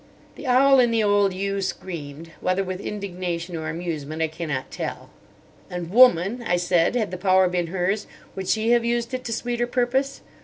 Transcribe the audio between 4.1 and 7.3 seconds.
I cannot tell. "And woman," I said, "had the